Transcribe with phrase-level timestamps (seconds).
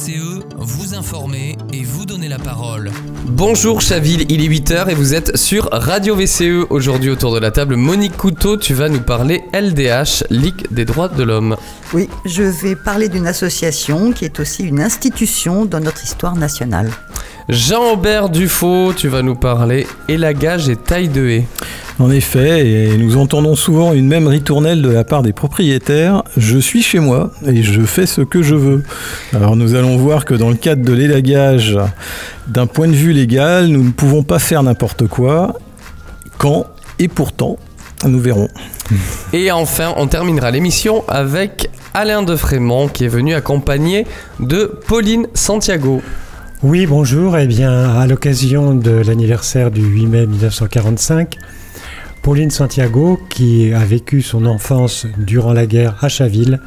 [0.00, 2.90] VCE, vous informer et vous donner la parole.
[3.26, 6.66] Bonjour Chaville, il est 8h et vous êtes sur Radio VCE.
[6.70, 11.08] Aujourd'hui autour de la table, Monique Couteau, tu vas nous parler LDH, Ligue des droits
[11.08, 11.56] de l'homme.
[11.92, 16.90] Oui, je vais parler d'une association qui est aussi une institution dans notre histoire nationale.
[17.50, 21.46] Jean-Aubert Dufaux, tu vas nous parler élagage et taille de haie.
[21.98, 26.58] En effet, et nous entendons souvent une même ritournelle de la part des propriétaires, je
[26.58, 28.84] suis chez moi et je fais ce que je veux.
[29.34, 31.76] Alors nous allons voir que dans le cadre de l'élagage,
[32.46, 35.58] d'un point de vue légal, nous ne pouvons pas faire n'importe quoi,
[36.38, 36.66] quand
[37.00, 37.58] et pourtant,
[38.06, 38.48] nous verrons.
[39.32, 44.06] Et enfin, on terminera l'émission avec Alain de Frémont qui est venu accompagner
[44.38, 46.00] de Pauline Santiago.
[46.62, 47.38] Oui, bonjour.
[47.38, 51.38] Eh bien, à l'occasion de l'anniversaire du 8 mai 1945,
[52.20, 56.60] Pauline Santiago, qui a vécu son enfance durant la guerre à Chaville,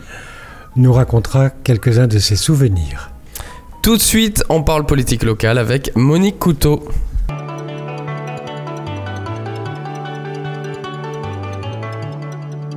[0.75, 3.11] nous racontera quelques-uns de ses souvenirs.
[3.83, 6.83] Tout de suite, on parle politique locale avec Monique Couteau.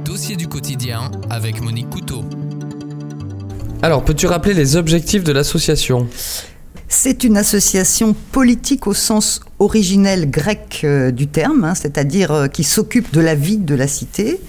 [0.05, 2.27] Dossier du quotidien avec Monique Couteau.
[3.81, 6.09] Alors, peux-tu rappeler les objectifs de l'association?
[6.89, 12.63] C'est une association politique au sens originel grec euh, du terme, hein, c'est-à-dire euh, qui
[12.63, 14.41] s'occupe de la vie de la cité.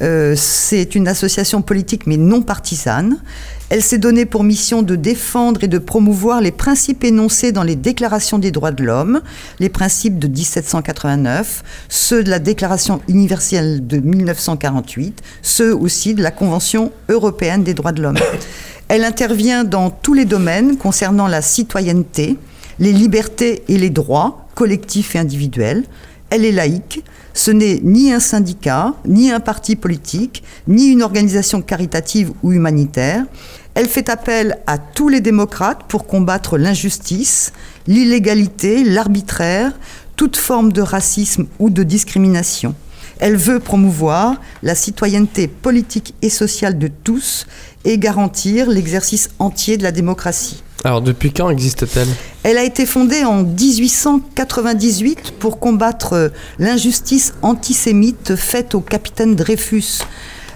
[0.00, 3.18] Euh, c'est une association politique mais non partisane.
[3.68, 7.76] Elle s'est donnée pour mission de défendre et de promouvoir les principes énoncés dans les
[7.76, 9.20] déclarations des droits de l'homme,
[9.60, 16.30] les principes de 1789, ceux de la Déclaration universelle de 1948, ceux aussi de la
[16.30, 18.18] Convention européenne des droits de l'homme.
[18.94, 22.36] Elle intervient dans tous les domaines concernant la citoyenneté,
[22.78, 25.84] les libertés et les droits collectifs et individuels.
[26.28, 27.02] Elle est laïque.
[27.32, 33.24] Ce n'est ni un syndicat, ni un parti politique, ni une organisation caritative ou humanitaire.
[33.72, 37.54] Elle fait appel à tous les démocrates pour combattre l'injustice,
[37.86, 39.72] l'illégalité, l'arbitraire,
[40.16, 42.74] toute forme de racisme ou de discrimination.
[43.18, 47.46] Elle veut promouvoir la citoyenneté politique et sociale de tous
[47.84, 50.62] et garantir l'exercice entier de la démocratie.
[50.84, 52.08] Alors, depuis quand existe-t-elle?
[52.42, 60.00] Elle a été fondée en 1898 pour combattre l'injustice antisémite faite au capitaine Dreyfus.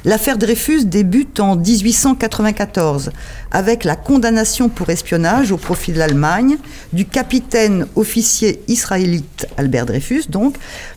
[0.04, 3.10] L'affaire Dreyfus débute en 1894
[3.50, 6.58] avec la condamnation pour espionnage au profit de l'Allemagne
[6.92, 10.56] du capitaine officier israélite Albert Dreyfus, donc,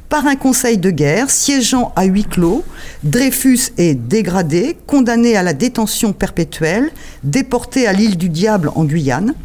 [0.10, 2.64] par un conseil de guerre siégeant à huis clos.
[3.04, 6.90] Dreyfus est dégradé, condamné à la détention perpétuelle,
[7.24, 9.36] déporté à l'île du Diable en Guyane.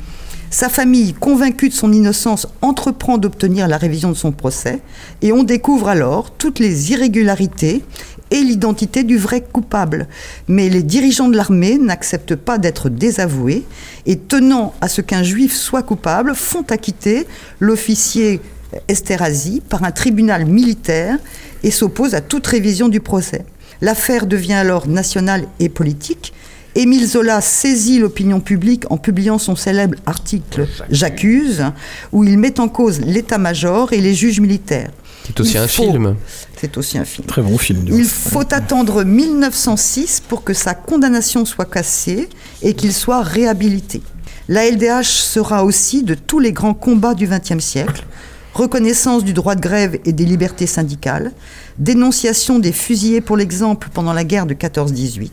[0.50, 4.80] Sa famille, convaincue de son innocence, entreprend d'obtenir la révision de son procès
[5.20, 7.82] et on découvre alors toutes les irrégularités
[8.30, 10.06] et l'identité du vrai coupable.
[10.46, 13.64] Mais les dirigeants de l'armée n'acceptent pas d'être désavoués
[14.06, 17.26] et tenant à ce qu'un juif soit coupable, font acquitter
[17.58, 18.40] l'officier
[18.88, 21.18] Esterhazy par un tribunal militaire
[21.62, 23.44] et s'opposent à toute révision du procès.
[23.80, 26.32] L'affaire devient alors nationale et politique.
[26.76, 31.64] Émile Zola saisit l'opinion publique en publiant son célèbre article J'accuse,
[32.12, 34.90] où il met en cause l'état-major et les juges militaires.
[35.24, 36.16] C'est aussi Il un faut- film.
[36.60, 37.26] C'est aussi un film.
[37.26, 37.84] Très bon film.
[37.88, 42.28] Il faut attendre 1906 pour que sa condamnation soit cassée
[42.62, 44.02] et qu'il soit réhabilité.
[44.48, 48.04] La LDH sera aussi de tous les grands combats du XXe siècle.
[48.54, 51.32] Reconnaissance du droit de grève et des libertés syndicales,
[51.78, 55.28] dénonciation des fusillés pour l'exemple pendant la guerre de 14-18,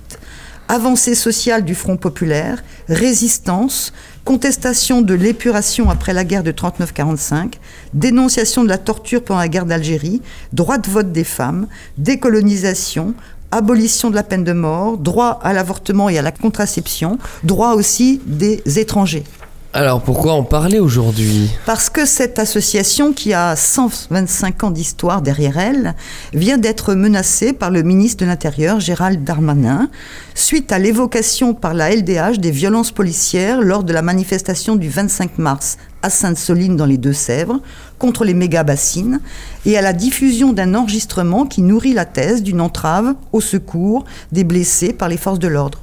[0.67, 3.93] avancée sociale du Front populaire, résistance,
[4.25, 7.53] contestation de l'épuration après la guerre de 39-45,
[7.93, 11.67] dénonciation de la torture pendant la guerre d'Algérie, droit de vote des femmes,
[11.99, 13.13] décolonisation,
[13.51, 18.19] abolition de la peine de mort, droit à l'avortement et à la contraception, droit aussi
[18.25, 19.25] des étrangers.
[19.73, 21.49] Alors, pourquoi en parler aujourd'hui?
[21.65, 25.95] Parce que cette association, qui a 125 ans d'histoire derrière elle,
[26.33, 29.89] vient d'être menacée par le ministre de l'Intérieur, Gérald Darmanin,
[30.35, 35.37] suite à l'évocation par la LDH des violences policières lors de la manifestation du 25
[35.37, 37.61] mars à Sainte-Soline dans les Deux-Sèvres
[37.97, 39.21] contre les méga-bassines
[39.65, 44.03] et à la diffusion d'un enregistrement qui nourrit la thèse d'une entrave au secours
[44.33, 45.79] des blessés par les forces de l'ordre.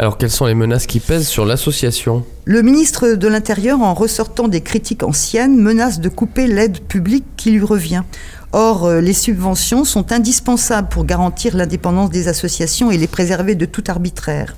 [0.00, 4.46] Alors, quelles sont les menaces qui pèsent sur l'association Le ministre de l'Intérieur, en ressortant
[4.46, 8.02] des critiques anciennes, menace de couper l'aide publique qui lui revient.
[8.52, 13.66] Or, euh, les subventions sont indispensables pour garantir l'indépendance des associations et les préserver de
[13.66, 14.54] tout arbitraire.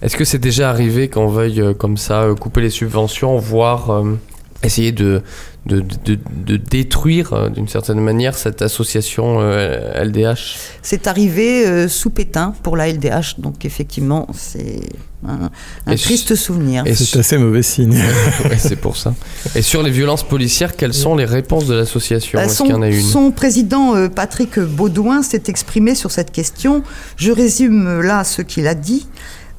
[0.00, 3.90] Est-ce que c'est déjà arrivé qu'on veuille, euh, comme ça, euh, couper les subventions, voire
[3.90, 4.16] euh,
[4.62, 5.22] essayer de,
[5.68, 11.88] de, de- de détruire euh, d'une certaine manière cette association euh, LDH C'est arrivé euh,
[11.88, 14.80] sous Pétain pour la LDH, donc effectivement, c'est
[15.26, 15.50] un,
[15.96, 16.84] triste souvenir.
[16.86, 17.94] et C'est assez mauvais signe.
[18.44, 19.14] Ouais, c'est pour ça.
[19.54, 22.38] Et sur les violences policières, quelles sont les réponses de l'association?
[22.38, 22.42] Euh,
[22.82, 23.02] a une?
[23.02, 26.82] son président euh, Patrick Baudouin s'est exprimé sur cette question.
[27.16, 29.06] Je résume euh, là ce qu'il a dit.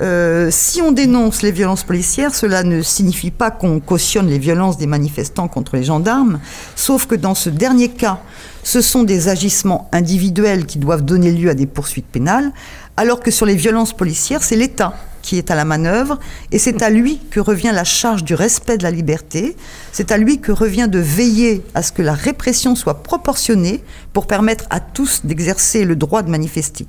[0.01, 4.77] Euh, si on dénonce les violences policières, cela ne signifie pas qu'on cautionne les violences
[4.77, 6.39] des manifestants contre les gendarmes,
[6.75, 8.19] sauf que dans ce dernier cas,
[8.63, 12.53] ce sont des agissements individuels qui doivent donner lieu à des poursuites pénales,
[12.95, 16.17] alors que sur les violences policières, c'est l'État qui est à la manœuvre,
[16.53, 19.57] et c'est à lui que revient la charge du respect de la liberté,
[19.91, 24.27] c'est à lui que revient de veiller à ce que la répression soit proportionnée pour
[24.27, 26.87] permettre à tous d'exercer le droit de manifester.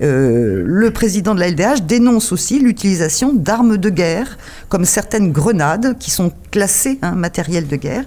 [0.00, 4.38] Euh, le président de la LDH dénonce aussi l'utilisation d'armes de guerre,
[4.68, 8.04] comme certaines grenades qui sont classées hein, matériel de guerre.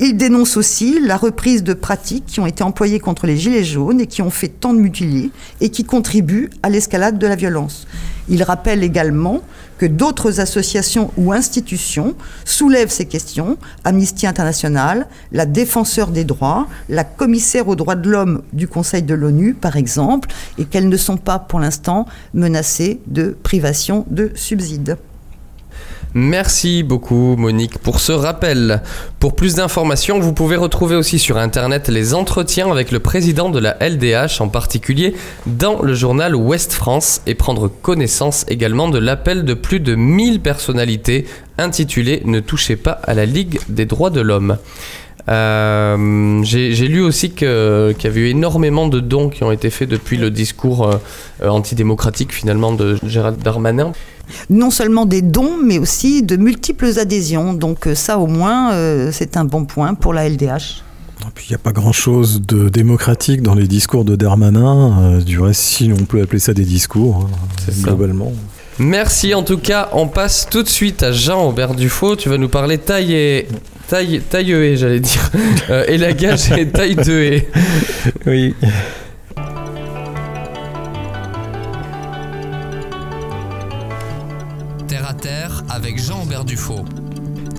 [0.00, 4.00] Il dénonce aussi la reprise de pratiques qui ont été employées contre les Gilets jaunes
[4.00, 5.30] et qui ont fait tant de mutilés
[5.60, 7.86] et qui contribuent à l'escalade de la violence.
[8.28, 9.40] Il rappelle également
[9.78, 12.14] que d'autres associations ou institutions
[12.44, 18.42] soulèvent ces questions, Amnesty International, la Défenseur des droits, la commissaire aux droits de l'homme
[18.52, 20.28] du Conseil de l'ONU, par exemple,
[20.58, 24.96] et qu'elles ne sont pas pour l'instant menacées de privation de subsides.
[26.14, 28.82] Merci beaucoup Monique pour ce rappel.
[29.20, 33.58] Pour plus d'informations, vous pouvez retrouver aussi sur internet les entretiens avec le président de
[33.58, 35.14] la LDH en particulier
[35.46, 40.40] dans le journal Ouest France et prendre connaissance également de l'appel de plus de 1000
[40.40, 41.26] personnalités
[41.58, 44.56] intitulé Ne touchez pas à la Ligue des droits de l'homme.
[45.28, 49.70] Euh, J'ai lu aussi que- qu'il y avait eu énormément de dons qui ont été
[49.70, 50.88] faits depuis le discours
[51.42, 53.92] euh, antidémocratique finalement de Gérald Darmanin.
[54.50, 57.54] Non seulement des dons, mais aussi de multiples adhésions.
[57.54, 60.82] Donc euh, ça, au moins, euh, c'est un bon point pour la LDH.
[61.22, 65.16] Et puis il n'y a pas grand-chose de démocratique dans les discours de Darmanin.
[65.16, 67.36] Euh, du reste, si on peut appeler ça des discours, hein,
[67.66, 67.72] ça.
[67.82, 68.32] globalement.
[68.78, 72.48] Merci en tout cas, on passe tout de suite à Jean-Aubert Dufaux, tu vas nous
[72.48, 73.48] parler taille et...
[73.88, 75.30] Taille, taille et j'allais dire.
[75.70, 77.48] Euh, et taille de haie.
[78.26, 78.54] Oui.
[84.86, 86.84] Terre à terre avec Jean-Aubert Dufaux.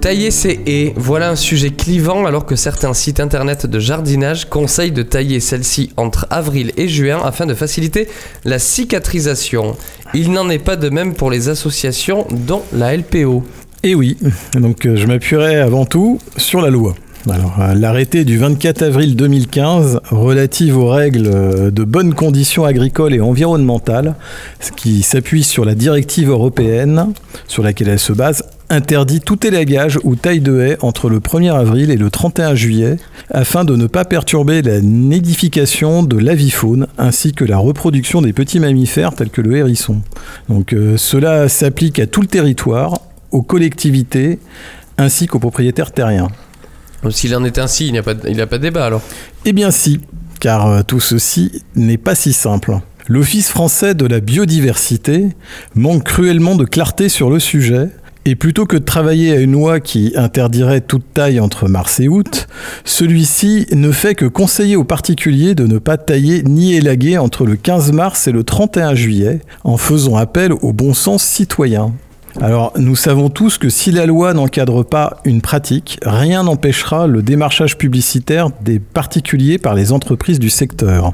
[0.02, 4.92] Tailler ses haies, voilà un sujet clivant alors que certains sites internet de jardinage conseillent
[4.92, 8.08] de tailler celles-ci entre avril et juin afin de faciliter
[8.46, 9.75] la cicatrisation.
[10.14, 13.44] Il n'en est pas de même pour les associations dont la LPO.
[13.81, 14.18] Et oui,
[14.56, 16.96] donc euh, je m'appuierai avant tout sur la loi.
[17.30, 23.22] Euh, l'arrêté du 24 avril 2015 relative aux règles euh, de bonnes conditions agricoles et
[23.22, 24.16] environnementales,
[24.76, 27.14] qui s'appuie sur la directive européenne
[27.48, 31.54] sur laquelle elle se base, interdit tout élagage ou taille de haie entre le 1er
[31.54, 32.98] avril et le 31 juillet
[33.32, 38.60] afin de ne pas perturber la nidification de l'avifaune ainsi que la reproduction des petits
[38.60, 40.02] mammifères tels que le hérisson.
[40.50, 43.00] Donc cela s'applique à tout le territoire,
[43.31, 44.40] aux collectivités
[44.98, 46.28] ainsi qu'aux propriétaires terriens.
[47.12, 48.86] S'il en est ainsi, il n'y a, pas de- il n'y a pas de débat
[48.86, 49.02] alors.
[49.46, 50.02] Eh bien si,
[50.42, 52.78] car euh, tout ceci n'est pas si simple.
[53.08, 55.30] L'Office français de la biodiversité
[55.76, 57.88] manque cruellement de clarté sur le sujet,
[58.26, 62.10] et plutôt que de travailler à une loi qui interdirait toute taille entre mars et
[62.10, 62.48] août,
[62.84, 67.56] celui-ci ne fait que conseiller aux particuliers de ne pas tailler ni élaguer entre le
[67.56, 71.94] 15 mars et le 31 juillet, en faisant appel au bon sens citoyen.
[72.41, 77.22] Alors, nous savons tous que si la loi n'encadre pas une pratique, rien n'empêchera le
[77.22, 81.13] démarchage publicitaire des particuliers par les entreprises du secteur.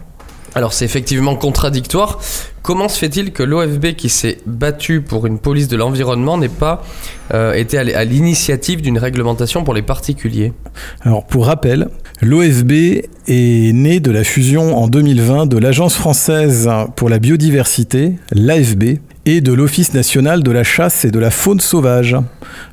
[0.53, 2.19] Alors c'est effectivement contradictoire.
[2.61, 6.81] Comment se fait-il que l'OFB qui s'est battu pour une police de l'environnement n'ait pas
[7.33, 10.53] euh, été à l'initiative d'une réglementation pour les particuliers?
[11.01, 11.89] Alors, pour rappel,
[12.21, 12.71] l'OFB
[13.27, 19.41] est né de la fusion en 2020 de l'Agence française pour la biodiversité, l'AFB, et
[19.41, 22.15] de l'Office national de la chasse et de la faune sauvage.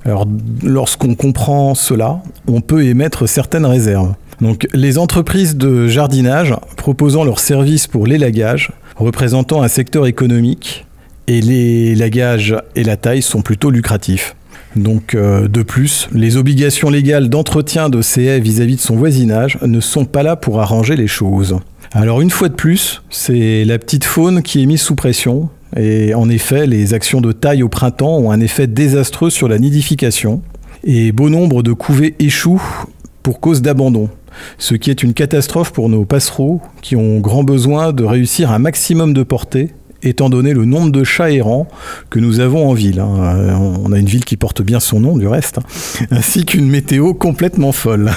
[0.05, 0.27] Alors,
[0.63, 4.15] lorsqu'on comprend cela, on peut émettre certaines réserves.
[4.41, 10.85] Donc, les entreprises de jardinage proposant leurs services pour l'élagage, représentant un secteur économique,
[11.29, 14.35] et l'élagage et la taille sont plutôt lucratifs.
[14.75, 19.59] Donc, euh, de plus, les obligations légales d'entretien de ces haies vis-à-vis de son voisinage
[19.63, 21.59] ne sont pas là pour arranger les choses.
[21.93, 25.51] Alors, une fois de plus, c'est la petite faune qui est mise sous pression.
[25.77, 29.59] Et en effet, les actions de taille au printemps ont un effet désastreux sur la
[29.59, 30.43] nidification.
[30.85, 32.63] Et bon nombre de couvées échouent
[33.23, 34.09] pour cause d'abandon.
[34.59, 38.59] Ce qui est une catastrophe pour nos passereaux qui ont grand besoin de réussir un
[38.59, 39.71] maximum de portée
[40.03, 41.69] étant donné le nombre de chats errants
[42.11, 42.99] que nous avons en ville.
[42.99, 43.37] hein.
[43.37, 46.69] Euh, On a une ville qui porte bien son nom du reste, hein, ainsi qu'une
[46.69, 48.11] météo complètement folle.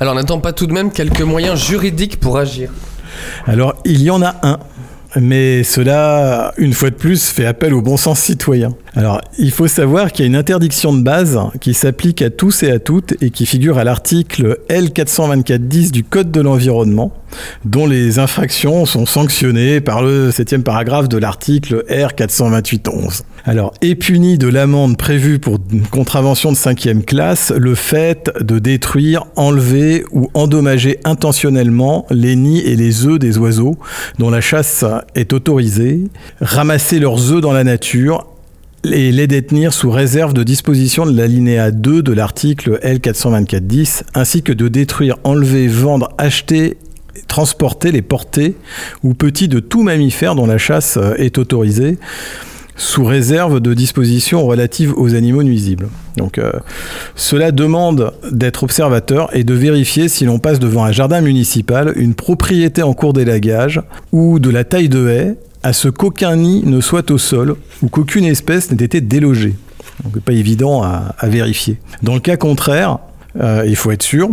[0.00, 2.72] Alors n'attend pas tout de même quelques moyens juridiques pour agir.
[3.46, 4.58] Alors, il y en a un.
[5.20, 8.74] Mais cela, une fois de plus, fait appel au bon sens citoyen.
[8.96, 12.62] Alors, il faut savoir qu'il y a une interdiction de base qui s'applique à tous
[12.62, 17.12] et à toutes et qui figure à l'article L424-10 du Code de l'environnement,
[17.64, 23.22] dont les infractions sont sanctionnées par le septième paragraphe de l'article R428-11.
[23.44, 28.60] Alors, est puni de l'amende prévue pour une contravention de cinquième classe le fait de
[28.60, 33.76] détruire, enlever ou endommager intentionnellement les nids et les œufs des oiseaux
[34.20, 34.84] dont la chasse
[35.16, 36.04] est autorisée,
[36.40, 38.28] ramasser leurs œufs dans la nature
[38.92, 44.52] et les détenir sous réserve de disposition de l'alinéa 2 de l'article L424-10, ainsi que
[44.52, 46.76] de détruire, enlever, vendre, acheter,
[47.28, 48.56] transporter, les porter
[49.02, 51.98] ou petits de tout mammifère dont la chasse euh, est autorisée
[52.76, 55.88] sous réserve de dispositions relatives aux animaux nuisibles.
[56.16, 56.50] Donc, euh,
[57.14, 62.14] cela demande d'être observateur et de vérifier si l'on passe devant un jardin municipal, une
[62.14, 66.80] propriété en cours d'élagage ou de la taille de haie, à ce qu'aucun nid ne
[66.82, 69.54] soit au sol ou qu'aucune espèce n'ait été délogée.
[70.04, 71.78] Donc, pas évident à, vérifier.
[72.02, 72.98] Dans le cas contraire,
[73.40, 74.28] euh, il faut être sûr.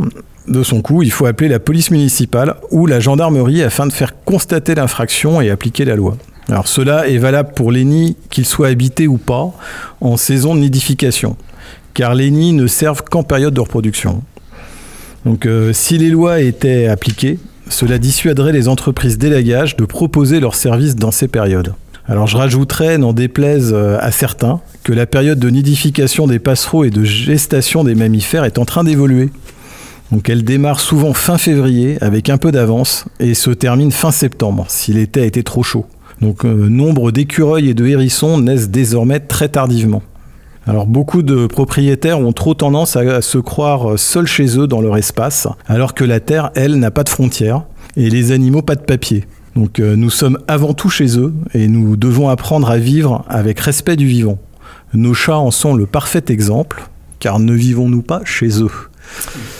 [0.49, 4.21] De son coup, il faut appeler la police municipale ou la gendarmerie afin de faire
[4.25, 6.17] constater l'infraction et appliquer la loi.
[6.49, 9.53] Alors cela est valable pour les nids, qu'ils soient habités ou pas,
[10.01, 11.37] en saison de nidification,
[11.93, 14.21] car les nids ne servent qu'en période de reproduction.
[15.25, 17.39] Donc euh, si les lois étaient appliquées,
[17.71, 21.73] cela dissuaderait les entreprises d'élagage de proposer leurs services dans ces périodes.
[22.07, 26.83] Alors je rajouterais, n'en déplaise euh, à certains, que la période de nidification des passereaux
[26.83, 29.29] et de gestation des mammifères est en train d'évoluer.
[30.11, 34.65] Donc elle démarre souvent fin février avec un peu d'avance et se termine fin septembre
[34.67, 35.85] si l'été a été trop chaud.
[36.19, 40.01] Donc euh, nombre d'écureuils et de hérissons naissent désormais très tardivement.
[40.67, 44.95] Alors beaucoup de propriétaires ont trop tendance à, se croire seuls chez eux dans leur
[44.97, 47.63] espace, alors que la Terre, elle, n'a pas de frontières
[47.97, 49.25] et les animaux pas de papier.
[49.55, 53.59] Donc euh, nous sommes avant tout chez eux et nous devons apprendre à vivre avec
[53.59, 54.37] respect du vivant.
[54.93, 56.83] Nos chats en sont le parfait exemple,
[57.19, 58.71] car ne vivons-nous pas chez eux?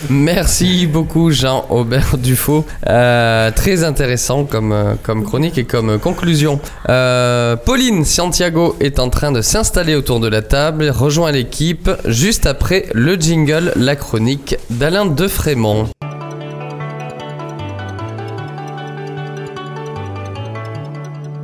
[0.10, 2.66] Merci beaucoup Jean-Aubert Dufaux.
[2.88, 6.60] Euh, très intéressant comme, euh, comme chronique et comme conclusion.
[6.90, 12.46] Euh, Pauline Santiago est en train de s'installer autour de la table, rejoint l'équipe juste
[12.46, 15.88] après le jingle, la chronique d'Alain Defrémont.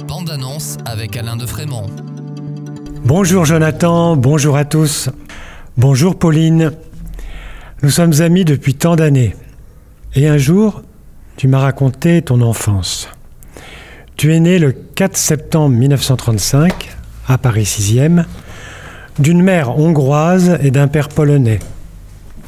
[0.07, 1.87] Bande annonce avec Alain Defrémont.
[3.03, 5.09] Bonjour Jonathan, bonjour à tous.
[5.77, 6.71] Bonjour Pauline.
[7.83, 9.35] Nous sommes amis depuis tant d'années.
[10.15, 10.81] Et un jour,
[11.35, 13.07] tu m'as raconté ton enfance.
[14.15, 16.89] Tu es né le 4 septembre 1935,
[17.27, 18.25] à Paris 6e,
[19.19, 21.59] d'une mère hongroise et d'un père polonais,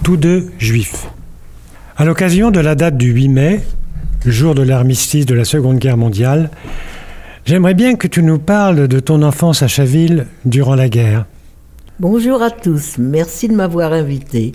[0.01, 1.09] tous deux juifs.
[1.95, 3.61] À l'occasion de la date du 8 mai,
[4.25, 6.49] jour de l'armistice de la Seconde Guerre mondiale,
[7.45, 11.27] j'aimerais bien que tu nous parles de ton enfance à Chaville durant la guerre.
[11.99, 14.53] Bonjour à tous, merci de m'avoir invité.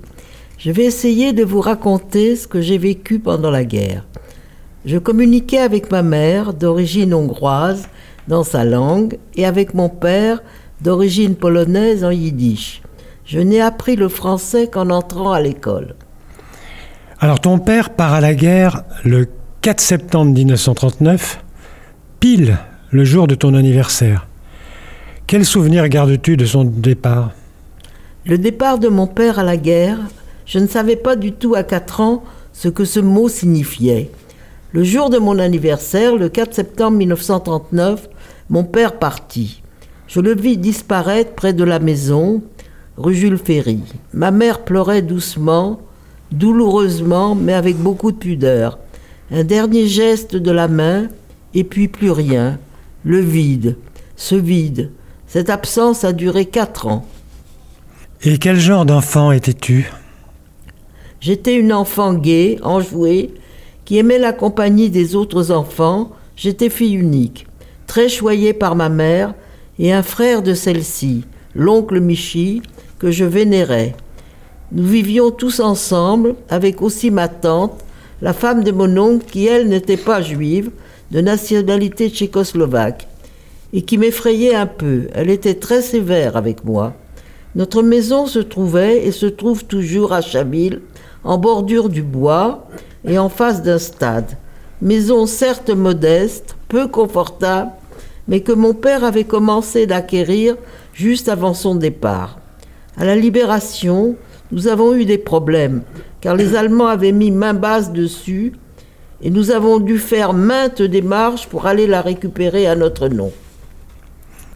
[0.59, 4.05] Je vais essayer de vous raconter ce que j'ai vécu pendant la guerre.
[4.85, 7.89] Je communiquais avec ma mère, d'origine hongroise,
[8.29, 10.43] dans sa langue, et avec mon père,
[10.81, 12.83] d'origine polonaise, en yiddish.
[13.25, 15.95] Je n'ai appris le français qu'en entrant à l'école.
[17.21, 19.27] Alors ton père part à la guerre le
[19.63, 21.43] 4 septembre 1939,
[22.21, 22.59] pile
[22.91, 24.27] le jour de ton anniversaire.
[25.27, 27.31] Quel souvenir gardes-tu de son départ?
[28.27, 29.99] Le départ de mon père à la guerre,
[30.47, 34.11] je ne savais pas du tout à 4 ans ce que ce mot signifiait.
[34.73, 38.09] Le jour de mon anniversaire, le 4 septembre 1939,
[38.51, 39.63] mon père partit.
[40.09, 42.43] Je le vis disparaître près de la maison,
[42.97, 43.81] rue Jules Ferry.
[44.13, 45.81] Ma mère pleurait doucement,
[46.33, 48.79] douloureusement, mais avec beaucoup de pudeur.
[49.31, 51.09] Un dernier geste de la main,
[51.55, 52.59] et puis plus rien.
[53.05, 53.77] Le vide,
[54.17, 54.91] ce vide.
[55.27, 57.07] Cette absence a duré quatre ans.
[58.23, 59.91] Et quel genre d'enfant étais-tu?
[61.25, 63.31] J'étais une enfant gaie, enjouée,
[63.87, 66.11] qui aimait la compagnie des autres enfants.
[66.37, 67.47] J'étais fille unique,
[67.87, 69.33] très choyée par ma mère
[69.79, 72.61] et un frère de celle-ci, l'oncle Michi,
[72.99, 73.97] que je vénérais.
[74.71, 77.81] Nous vivions tous ensemble, avec aussi ma tante,
[78.21, 80.73] la femme de mon oncle, qui elle n'était pas juive,
[81.11, 83.09] de nationalité tchécoslovaque,
[83.73, 85.05] et qui m'effrayait un peu.
[85.15, 86.93] Elle était très sévère avec moi.
[87.55, 90.83] Notre maison se trouvait et se trouve toujours à Chaville,
[91.25, 92.67] en bordure du bois
[93.05, 94.37] et en face d'un stade.
[94.83, 97.71] Maison certes modeste, peu confortable,
[98.29, 100.57] mais que mon père avait commencé d'acquérir
[100.93, 102.39] juste avant son départ.
[102.97, 104.17] À la libération,
[104.53, 105.83] nous avons eu des problèmes,
[106.21, 108.53] car les Allemands avaient mis main basse dessus,
[109.23, 113.33] et nous avons dû faire maintes démarches pour aller la récupérer à notre nom.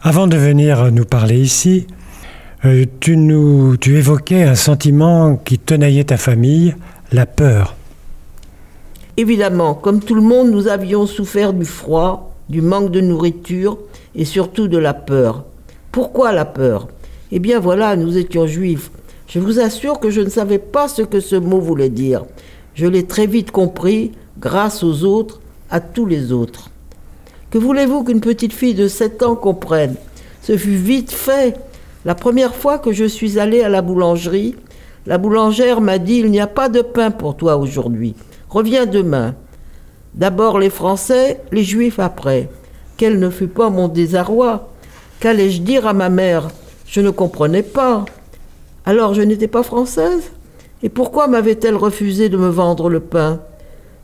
[0.01, 1.87] Avant de venir nous parler ici,
[2.65, 6.75] euh, tu, nous, tu évoquais un sentiment qui tenaillait ta famille,
[7.11, 7.75] la peur.
[9.15, 13.77] Évidemment, comme tout le monde, nous avions souffert du froid, du manque de nourriture
[14.15, 15.45] et surtout de la peur.
[15.91, 16.87] Pourquoi la peur?
[17.31, 18.91] Eh bien voilà, nous étions juifs.
[19.27, 22.25] Je vous assure que je ne savais pas ce que ce mot voulait dire.
[22.73, 25.39] Je l'ai très vite compris grâce aux autres,
[25.69, 26.71] à tous les autres.
[27.51, 29.95] Que voulez-vous qu'une petite fille de 7 ans comprenne?
[30.41, 31.55] Ce fut vite fait.
[32.05, 34.55] La première fois que je suis allée à la boulangerie,
[35.05, 38.15] la boulangère m'a dit Il n'y a pas de pain pour toi aujourd'hui.
[38.49, 39.35] Reviens demain.
[40.13, 42.49] D'abord les Français, les Juifs après.
[42.95, 44.69] Quel ne fut pas mon désarroi
[45.19, 46.47] Qu'allais-je dire à ma mère?
[46.85, 48.05] Je ne comprenais pas.
[48.85, 50.31] Alors je n'étais pas française?
[50.81, 53.41] Et pourquoi m'avait-elle refusé de me vendre le pain?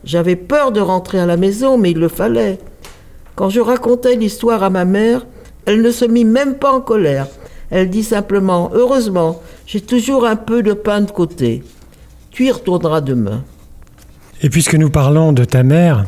[0.04, 2.58] J'avais peur de rentrer à la maison, mais il le fallait.
[3.34, 5.26] Quand je racontais l'histoire à ma mère,
[5.64, 7.26] elle ne se mit même pas en colère.
[7.70, 11.62] Elle dit simplement Heureusement, j'ai toujours un peu de pain de côté.
[12.30, 13.42] Tu y retourneras demain.
[14.42, 16.04] Et puisque nous parlons de ta mère,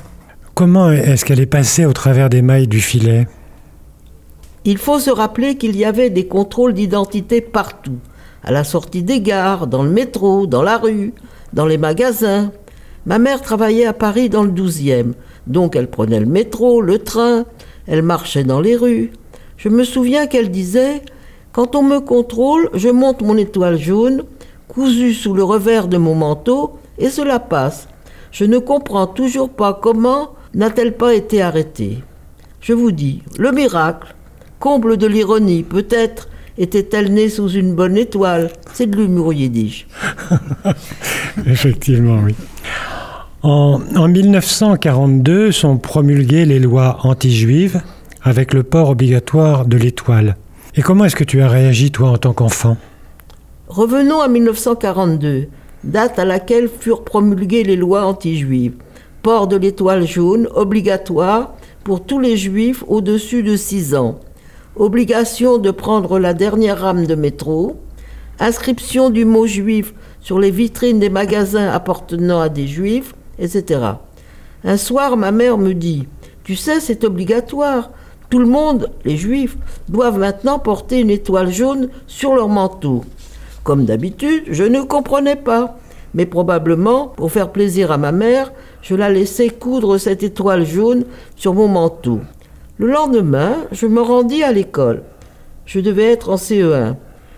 [0.54, 3.26] comment est-ce qu'elle est passée au travers des mailles du filet?
[4.64, 7.98] Il faut se rappeler qu'il y avait des contrôles d'identité partout,
[8.44, 11.14] à la sortie des gares, dans le métro, dans la rue,
[11.54, 12.52] dans les magasins.
[13.06, 15.12] Ma mère travaillait à Paris dans le 12e,
[15.46, 17.46] donc elle prenait le métro, le train,
[17.86, 19.12] elle marchait dans les rues.
[19.56, 21.00] Je me souviens qu'elle disait
[21.58, 24.22] Quand on me contrôle, je monte mon étoile jaune,
[24.68, 27.88] cousue sous le revers de mon manteau, et cela passe.
[28.30, 32.04] Je ne comprends toujours pas comment n'a-t-elle pas été arrêtée.
[32.60, 34.14] Je vous dis, le miracle,
[34.60, 38.52] comble de l'ironie, peut-être était-elle née sous une bonne étoile.
[38.72, 39.88] C'est de l'humour yiddish.
[41.44, 42.36] Effectivement, oui.
[43.42, 47.82] En, en 1942 sont promulguées les lois anti-juives
[48.22, 50.36] avec le port obligatoire de l'étoile.
[50.76, 52.76] Et comment est-ce que tu as réagi, toi, en tant qu'enfant?
[53.68, 55.48] Revenons à 1942
[55.85, 58.74] date à laquelle furent promulguées les lois anti-juives.
[59.22, 61.54] Port de l'étoile jaune obligatoire
[61.85, 64.20] pour tous les juifs au-dessus de 6 ans.
[64.76, 67.76] Obligation de prendre la dernière rame de métro.
[68.38, 73.81] Inscription du mot juif sur les vitrines des magasins appartenant à des juifs, etc.
[74.64, 76.07] Un soir, ma mère me dit
[76.44, 77.90] Tu sais, c'est obligatoire.
[78.30, 79.56] Tout le monde, les juifs,
[79.88, 83.04] doivent maintenant porter une étoile jaune sur leur manteau.
[83.64, 85.78] Comme d'habitude, je ne comprenais pas.
[86.14, 91.04] Mais probablement, pour faire plaisir à ma mère, je la laissais coudre cette étoile jaune
[91.36, 92.20] sur mon manteau.
[92.76, 95.02] Le lendemain, je me rendis à l'école.
[95.64, 96.96] Je devais être en CE1.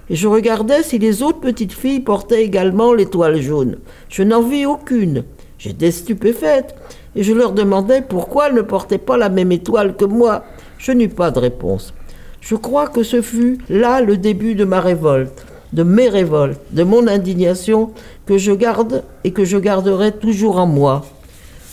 [0.09, 3.79] Et je regardais si les autres petites filles portaient également l'étoile jaune.
[4.09, 5.25] Je n'en vis aucune.
[5.59, 6.75] J'étais stupéfaite.
[7.15, 10.45] Et je leur demandais pourquoi elles ne portaient pas la même étoile que moi.
[10.81, 11.95] Je n'eus pas de réponse.
[12.41, 16.83] Je crois que ce fut là le début de ma révolte de mes révoltes, de
[16.83, 17.93] mon indignation
[18.27, 21.05] que je garde et que je garderai toujours en moi.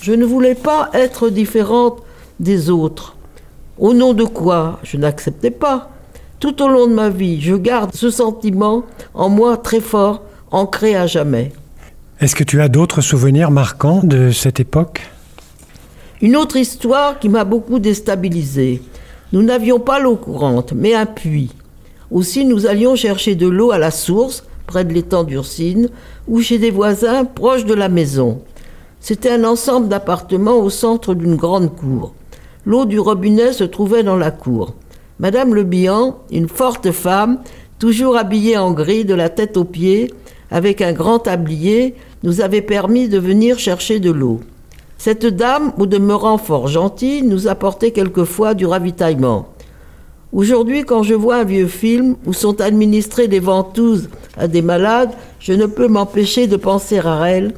[0.02, 2.04] Je ne voulais pas être différente
[2.39, 3.15] des autres.
[3.80, 5.89] Au nom de quoi je n'acceptais pas.
[6.39, 8.84] Tout au long de ma vie, je garde ce sentiment
[9.15, 11.52] en moi très fort, ancré à jamais.
[12.20, 15.02] Est-ce que tu as d'autres souvenirs marquants de cette époque?
[16.22, 18.82] Une autre histoire qui m'a beaucoup déstabilisée.
[19.34, 21.52] Nous n'avions pas l'eau courante, mais un puits.
[22.12, 25.90] Aussi, nous allions chercher de l'eau à la source, près de l'étang d'Ursine,
[26.30, 28.40] ou chez des voisins proches de la maison.
[29.02, 32.13] C'était un ensemble d'appartements au centre d'une grande cour.
[32.66, 34.76] L'eau du robinet se trouvait dans la cour.
[35.20, 37.40] Madame Le Bihan, une forte femme,
[37.80, 40.13] toujours habillée en gris de la tête aux pieds,
[40.52, 44.40] avec un grand tablier, nous avait permis de venir chercher de l'eau.
[44.98, 49.50] Cette dame, au demeurant fort gentille, nous apportait quelquefois du ravitaillement.
[50.34, 55.12] Aujourd'hui, quand je vois un vieux film où sont administrées des ventouses à des malades,
[55.40, 57.54] je ne peux m'empêcher de penser à elle,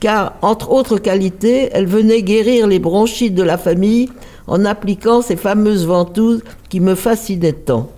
[0.00, 4.08] car, entre autres qualités, elle venait guérir les bronchites de la famille
[4.46, 7.90] en appliquant ces fameuses ventouses qui me fascinaient tant.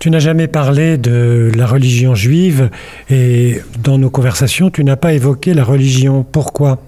[0.00, 2.70] Tu n'as jamais parlé de la religion juive
[3.10, 6.24] et dans nos conversations, tu n'as pas évoqué la religion.
[6.30, 6.78] Pourquoi?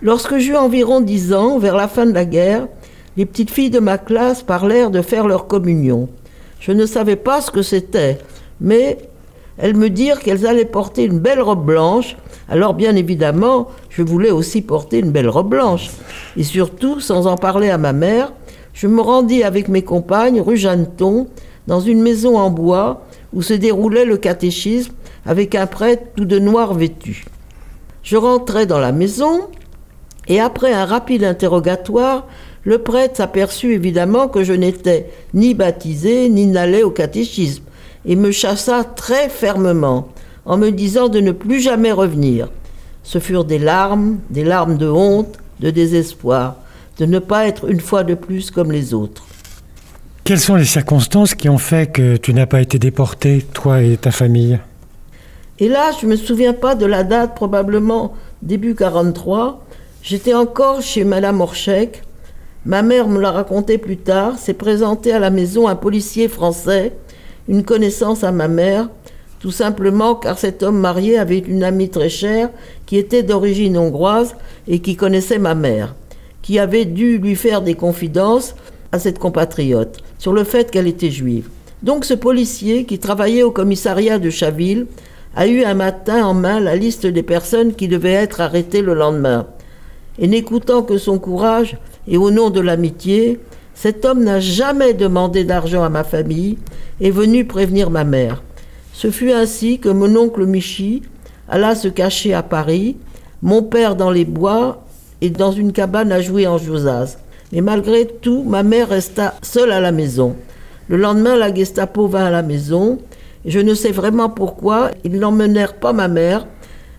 [0.00, 2.68] Lorsque j'eus environ dix ans, vers la fin de la guerre,
[3.16, 6.08] les petites filles de ma classe parlèrent de faire leur communion.
[6.60, 8.18] Je ne savais pas ce que c'était,
[8.60, 8.98] mais
[9.58, 12.16] elles me dirent qu'elles allaient porter une belle robe blanche.
[12.48, 15.90] Alors bien évidemment, je voulais aussi porter une belle robe blanche.
[16.36, 18.32] Et surtout, sans en parler à ma mère,
[18.80, 21.26] Je me rendis avec mes compagnes rue Jeanneton,
[21.66, 24.92] dans une maison en bois où se déroulait le catéchisme
[25.26, 27.24] avec un prêtre tout de noir vêtu.
[28.04, 29.48] Je rentrai dans la maison
[30.28, 32.26] et après un rapide interrogatoire,
[32.64, 37.64] le prêtre s'aperçut évidemment que je n'étais ni baptisé ni n'allais au catéchisme
[38.04, 40.08] et me chassa très fermement
[40.44, 42.48] en me disant de ne plus jamais revenir.
[43.02, 46.56] Ce furent des larmes, des larmes de honte, de désespoir,
[46.98, 49.24] de ne pas être une fois de plus comme les autres.
[50.24, 53.96] Quelles sont les circonstances qui ont fait que tu n'as pas été déporté, toi et
[53.96, 54.58] ta famille?
[55.58, 59.64] Et là, je ne me souviens pas de la date, probablement début 43.
[60.02, 62.02] J'étais encore chez Madame Orchek.
[62.64, 64.38] Ma mère me l'a raconté plus tard.
[64.38, 66.92] S'est présenté à la maison un policier français,
[67.48, 68.88] une connaissance à ma mère,
[69.40, 72.50] tout simplement car cet homme marié avait une amie très chère
[72.86, 75.94] qui était d'origine hongroise et qui connaissait ma mère,
[76.42, 78.54] qui avait dû lui faire des confidences
[78.92, 81.48] à cette compatriote sur le fait qu'elle était juive.
[81.82, 84.86] Donc ce policier qui travaillait au commissariat de Chaville
[85.36, 88.94] a eu un matin en main la liste des personnes qui devaient être arrêtées le
[88.94, 89.46] lendemain.
[90.18, 91.76] Et n'écoutant que son courage
[92.06, 93.40] et au nom de l'amitié,
[93.74, 96.58] cet homme n'a jamais demandé d'argent à ma famille
[97.00, 98.42] et est venu prévenir ma mère.
[98.92, 101.02] Ce fut ainsi que mon oncle Michi
[101.48, 102.96] alla se cacher à Paris,
[103.42, 104.84] mon père dans les bois
[105.20, 107.18] et dans une cabane à jouer en Josas.
[107.52, 110.34] Mais malgré tout, ma mère resta seule à la maison.
[110.88, 112.98] Le lendemain, la Gestapo vint à la maison.
[113.46, 116.46] Je ne sais vraiment pourquoi, ils n'emmenèrent pas ma mère.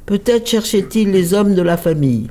[0.05, 2.29] Peut-être cherchaient-ils les hommes de la famille.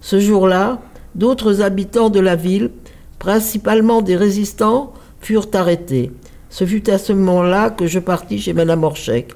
[0.00, 0.80] Ce jour-là,
[1.14, 2.70] d'autres habitants de la ville,
[3.18, 6.10] principalement des résistants, furent arrêtés.
[6.48, 9.32] Ce fut à ce moment-là que je partis chez Madame Orchek.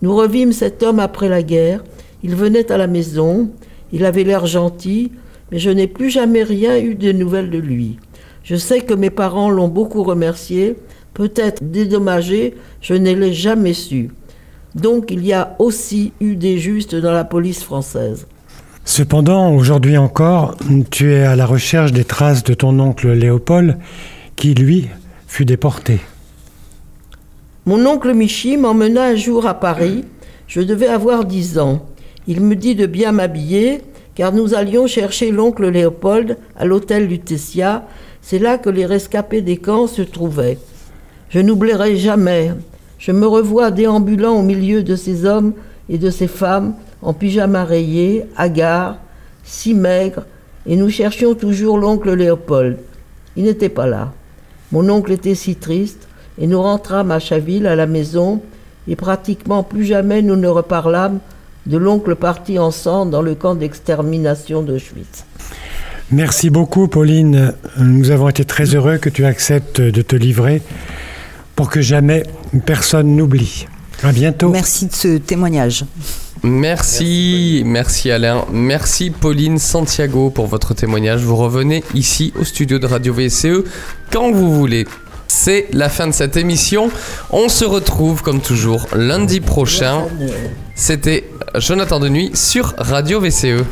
[0.00, 1.84] Nous revîmes cet homme après la guerre.
[2.22, 3.50] Il venait à la maison.
[3.92, 5.12] Il avait l'air gentil,
[5.50, 7.98] mais je n'ai plus jamais rien eu de nouvelles de lui.
[8.42, 10.76] Je sais que mes parents l'ont beaucoup remercié,
[11.14, 14.10] peut-être dédommagé, je ne l'ai jamais su.
[14.74, 18.26] Donc il y a aussi eu des justes dans la police française.
[18.84, 20.56] Cependant, aujourd'hui encore,
[20.90, 23.78] tu es à la recherche des traces de ton oncle Léopold,
[24.34, 24.88] qui, lui,
[25.28, 26.00] fut déporté.
[27.64, 30.04] Mon oncle Michi m'emmena un jour à Paris.
[30.48, 31.86] Je devais avoir dix ans.
[32.26, 33.82] Il me dit de bien m'habiller,
[34.16, 37.86] car nous allions chercher l'oncle Léopold à l'hôtel Lutetia.
[38.20, 40.58] C'est là que les rescapés des camps se trouvaient.
[41.30, 42.50] Je n'oublierai jamais.
[42.98, 45.54] Je me revois déambulant au milieu de ces hommes
[45.88, 48.96] et de ces femmes en pyjama rayé, hagards,
[49.44, 50.24] si maigres,
[50.66, 52.78] et nous cherchions toujours l'oncle Léopold.
[53.36, 54.12] Il n'était pas là.
[54.70, 58.40] Mon oncle était si triste, et nous rentrâmes à Chaville, à la maison,
[58.88, 61.18] et pratiquement plus jamais nous ne reparlâmes
[61.66, 65.24] de l'oncle parti en sang dans le camp d'extermination d'Auschwitz.
[66.10, 67.54] Merci beaucoup, Pauline.
[67.78, 70.62] Nous avons été très heureux que tu acceptes de te livrer
[71.54, 72.24] pour que jamais
[72.66, 73.66] personne n'oublie.
[74.02, 74.50] À bientôt.
[74.50, 75.84] Merci de ce témoignage.
[76.44, 81.22] Merci, merci Alain, merci Pauline Santiago pour votre témoignage.
[81.22, 83.64] Vous revenez ici au studio de Radio VCE
[84.10, 84.86] quand vous voulez.
[85.28, 86.90] C'est la fin de cette émission.
[87.30, 90.08] On se retrouve comme toujours lundi prochain.
[90.74, 93.64] C'était Jonathan de Nuit sur Radio VCE.